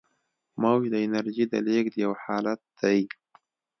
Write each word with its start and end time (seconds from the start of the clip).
موج 0.61 0.83
د 0.93 0.95
انرژۍ 1.05 1.45
د 1.49 1.53
لیږد 1.67 1.93
یو 2.03 2.11
حالت 2.23 2.59
دی. 2.79 2.99